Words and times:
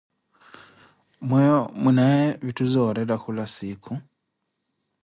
Mweeyo 1.27 1.59
mwinaaye 1.81 2.27
vitthu 2.45 2.65
zooretta 2.73 3.15
khula 3.21 3.45
siikhu. 3.55 3.93